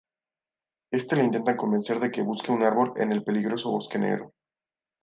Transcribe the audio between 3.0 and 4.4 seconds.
el peligroso bosque negro.